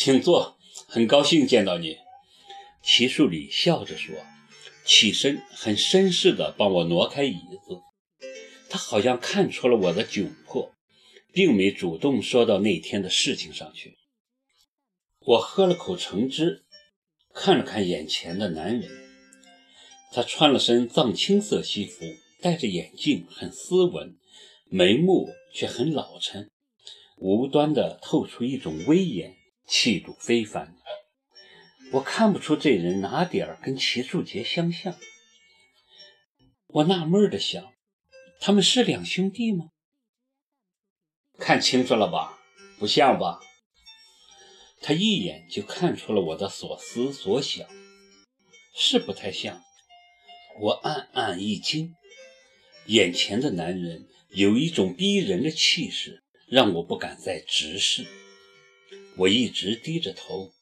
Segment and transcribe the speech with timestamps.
[0.00, 1.96] 请坐，很高兴见到你。”
[2.84, 4.14] 齐树礼笑着说，
[4.84, 7.80] 起身很绅士地帮我挪开椅子。
[8.70, 10.72] 他好像看出了我的窘迫，
[11.32, 13.98] 并没主动说到那天的事情上去。
[15.18, 16.64] 我喝了口橙汁，
[17.34, 18.88] 看了看眼前的男人，
[20.12, 22.04] 他穿了身藏青色西服，
[22.40, 24.16] 戴着眼镜，很斯文，
[24.66, 26.48] 眉目却很老成，
[27.16, 29.34] 无端地透出一种威严，
[29.68, 30.74] 气度非凡。
[31.92, 34.98] 我看不出这人哪点儿跟齐树杰相像，
[36.66, 37.72] 我纳闷地想。
[38.40, 39.70] 他们是两兄弟吗？
[41.38, 42.38] 看清楚了吧？
[42.78, 43.40] 不像吧？
[44.80, 47.68] 他一眼就看出了我的所思所想，
[48.74, 49.62] 是不太像。
[50.60, 51.94] 我暗暗一惊，
[52.86, 58.06] 眼前的男人有一种逼人的气势，让我不敢再直视。
[59.18, 60.52] 我一直低着头，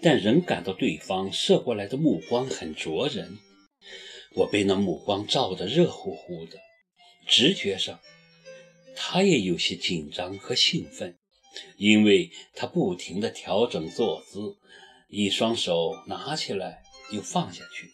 [0.00, 3.38] 但仍感到对方射过来的目光很灼人。
[4.34, 6.58] 我被那目光照得热乎乎的。
[7.28, 8.00] 直觉上，
[8.96, 11.16] 他也有些紧张和兴奋，
[11.76, 14.56] 因为他不停地调整坐姿，
[15.08, 16.82] 一双手拿起来
[17.12, 17.88] 又放下去，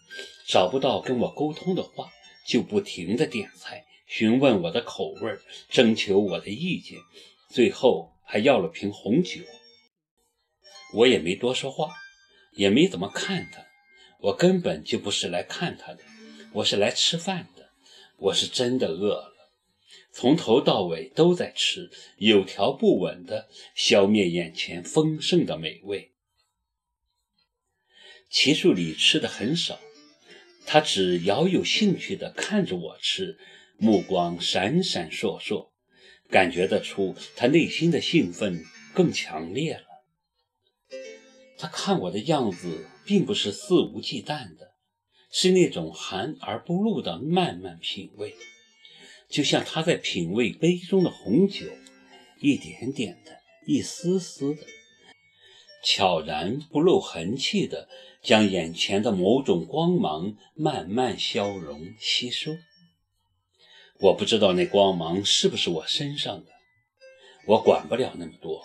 [0.48, 2.10] 找不到跟我沟通的话，
[2.48, 5.36] 就不停地点菜，询问我的口味，
[5.68, 6.98] 征求我的意见，
[7.50, 9.42] 最后还要了瓶红酒。
[10.96, 11.94] 我也没多说话，
[12.52, 13.66] 也没怎么看他，
[14.20, 16.02] 我根本就不是来看他的，
[16.54, 17.68] 我是来吃饭的。
[18.18, 19.50] 我是真的饿了，
[20.10, 26.12] 从头到尾都在吃，有条不紊地消灭眼前丰盛的美味。
[28.30, 29.78] 齐树礼吃的很少，
[30.64, 33.38] 他只饶有兴趣地看着我吃，
[33.76, 35.68] 目光闪闪烁烁，
[36.30, 39.85] 感觉得出他内心的兴奋更强烈了。
[41.58, 44.74] 他看我的样子，并不是肆无忌惮的。
[45.28, 48.34] 是那种含而不露的慢慢品味，
[49.28, 51.66] 就像他在品味杯中的红酒，
[52.40, 53.36] 一点点的，
[53.66, 54.62] 一丝丝的，
[55.84, 57.88] 悄然不露痕迹的
[58.22, 62.56] 将眼前的某种光芒慢慢消融吸收。
[63.98, 66.52] 我不知道那光芒是不是我身上的，
[67.46, 68.64] 我管不了那么多，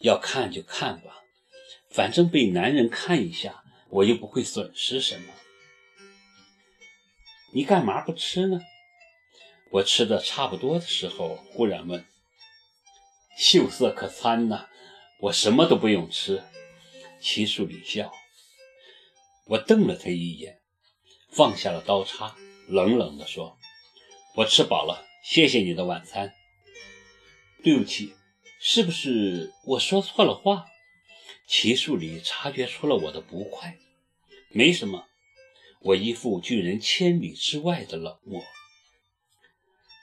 [0.00, 1.21] 要看就看吧，
[1.92, 5.32] 反正被男人看一下，我又不会损失什么。
[7.52, 8.60] 你干嘛不吃呢？
[9.70, 12.04] 我吃的差不多的时候，忽然问
[13.38, 14.68] ：“秀色可餐呐，
[15.20, 16.42] 我什么都不用吃。”
[17.20, 18.12] 齐树礼笑。
[19.46, 20.60] 我瞪了他一眼，
[21.28, 22.34] 放下了刀叉，
[22.68, 23.58] 冷冷地说
[24.36, 26.32] ：“我吃饱了，谢谢你的晚餐。”
[27.62, 28.14] 对不起，
[28.60, 30.66] 是不是我说错了话？
[31.46, 33.78] 齐树礼察觉出了我的不快。
[34.50, 35.06] 没什么。
[35.80, 38.42] 我一副拒人千里之外的冷漠。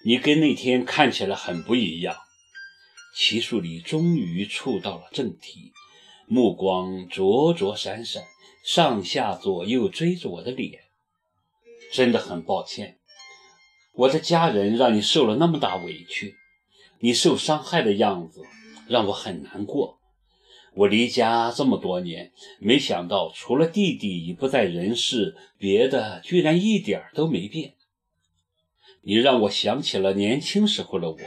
[0.03, 2.17] 你跟那天看起来很不一样。
[3.15, 5.71] 齐树礼终于触到了正题，
[6.27, 8.23] 目光灼灼闪闪，
[8.63, 10.83] 上下左右追着我的脸。
[11.91, 12.99] 真的很抱歉，
[13.93, 16.35] 我的家人让你受了那么大委屈，
[16.99, 18.43] 你受伤害的样子
[18.87, 19.98] 让我很难过。
[20.73, 27.73] 我离家这么多年，没想到除了弟弟已不在人世，别的居然一点都没变。
[29.01, 31.17] 你让我想起了年轻时候的我，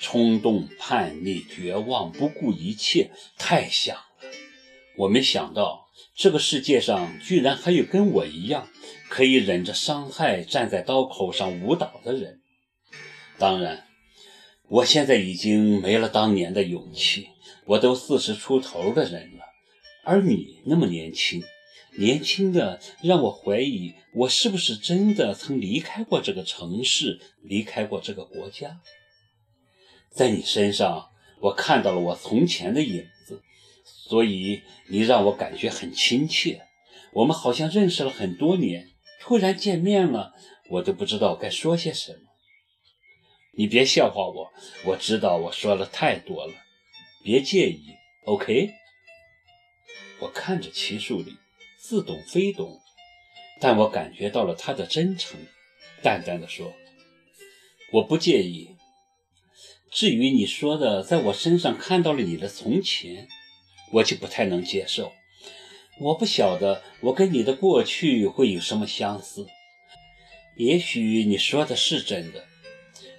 [0.00, 4.02] 冲动、叛逆、绝望，不顾一切，太像了。
[4.96, 8.68] 我没想到这个世界上居然还有跟我一样
[9.08, 12.40] 可以忍着伤害站在刀口上舞蹈的人。
[13.38, 13.86] 当然，
[14.68, 17.28] 我现在已经没了当年的勇气。
[17.66, 19.44] 我都四十出头的人了，
[20.04, 21.42] 而你那么年轻，
[21.98, 28.80] 年轻的让我怀疑我是不是真的曾离开过这个城市，离开过这个国家。
[30.10, 31.10] 在你身上，
[31.40, 33.42] 我看到了我从前的影子，
[33.84, 36.62] 所以你让我感觉很亲切。
[37.12, 38.90] 我们好像认识了很多年，
[39.20, 40.34] 突然见面了，
[40.70, 42.18] 我都不知道该说些什么。
[43.58, 44.52] 你别笑话我，
[44.84, 46.52] 我知道我说的太多了。
[47.26, 48.70] 别介意，OK。
[50.20, 51.34] 我看着齐树礼，
[51.76, 52.80] 似懂非懂，
[53.60, 55.40] 但我感觉到了他的真诚，
[56.04, 56.72] 淡淡的说
[57.90, 58.76] ：“我不介意。
[59.90, 63.26] 至于你说的，在我身上看到了你的从前，
[63.94, 65.12] 我就不太能接受。
[65.98, 69.48] 我不晓得我跟你的过去会有什么相似。
[70.56, 72.46] 也许你说的是真的，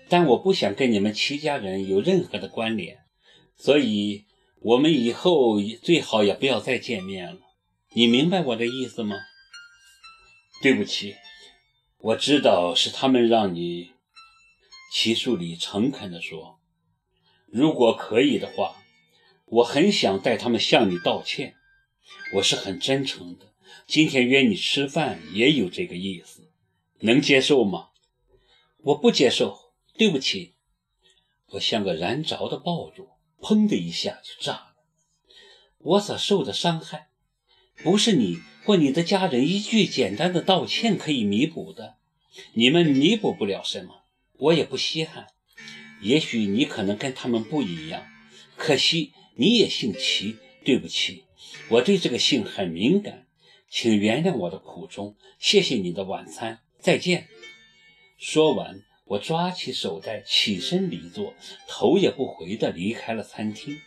[0.08, 3.00] 但我不想跟你们齐家人有任何的关联。”
[3.58, 4.26] 所以，
[4.60, 7.42] 我们以后最好也不要再见面了。
[7.94, 9.18] 你明白我的意思吗？
[10.62, 11.16] 对不起，
[11.98, 13.92] 我知道是他们让你。
[14.90, 16.60] 齐树礼诚恳地说
[17.52, 18.78] ：“如果可以的话，
[19.46, 21.56] 我很想带他们向你道歉。
[22.36, 23.54] 我是很真诚的。
[23.86, 26.50] 今天约你吃饭也有这个意思，
[27.00, 27.90] 能接受吗
[28.80, 30.54] ？”“我不接受，对不起。”
[31.52, 34.76] 我像个燃着的爆竹，砰的一下就炸了。
[35.78, 37.10] 我所受的伤害，
[37.84, 41.96] 不是你或你的家人一句简单的道歉可以弥补的。
[42.54, 44.04] 你们弥补不了什么。
[44.40, 45.28] 我也不稀罕，
[46.02, 48.06] 也许你可能跟他们不一样，
[48.56, 50.38] 可惜你也姓齐。
[50.64, 51.24] 对不起，
[51.70, 53.26] 我对这个姓很敏感，
[53.70, 55.16] 请原谅我的苦衷。
[55.40, 57.30] 谢谢你的晚餐，再见。
[58.18, 61.34] 说完，我抓起手袋，起身离座，
[61.68, 63.78] 头也不回地离开了餐厅。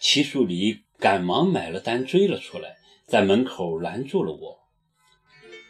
[0.00, 2.76] 齐树礼赶忙买了单，追了出来，
[3.06, 4.58] 在门口拦住了我。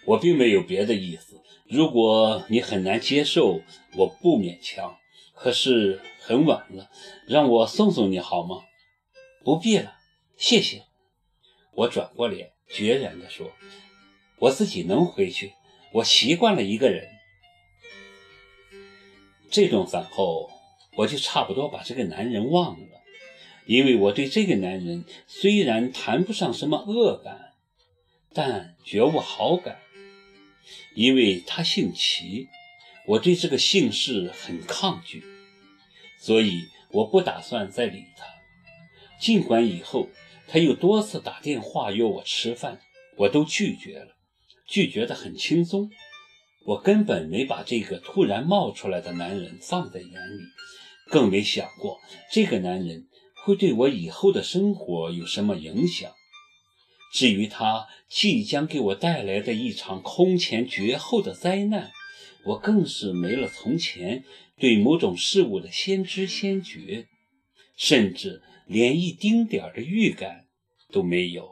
[0.07, 1.41] 我并没有别的意思。
[1.69, 3.61] 如果你很难接受，
[3.97, 4.99] 我不勉强。
[5.35, 6.91] 可是很晚了，
[7.27, 8.63] 让我送送你好吗？
[9.45, 9.95] 不必了，
[10.37, 10.83] 谢谢。
[11.75, 13.53] 我转过脸，决然地说
[14.39, 15.53] ：“我自己能回去，
[15.95, 17.09] 我习惯了一个人。”
[19.53, 20.51] 这顿饭后，
[20.97, 23.03] 我就差不多把这个男人忘了，
[23.67, 27.53] 因为我对这个男人虽然谈不上什么恶感，
[28.33, 29.79] 但绝无好感。
[30.95, 32.49] 因为他姓齐，
[33.07, 35.23] 我对这个姓氏很抗拒，
[36.19, 38.25] 所以我不打算再理他。
[39.21, 40.09] 尽管以后
[40.49, 42.81] 他又多次打电话约我吃饭，
[43.17, 44.17] 我都拒绝了，
[44.67, 45.91] 拒绝得很轻松。
[46.65, 50.43] 我根本没把这个突然冒出来的男人放在眼里，
[51.11, 52.01] 更没想过
[52.31, 53.09] 这个男人
[53.45, 56.13] 会对我以后的生活有什么影响。
[57.13, 61.91] 至于他即将给我带来的一场空前绝后的灾难，
[62.45, 64.25] 我更是没了从前
[64.59, 67.09] 对某种事物的先知先觉，
[67.77, 70.47] 甚至连一丁点的预感
[70.91, 71.52] 都没有。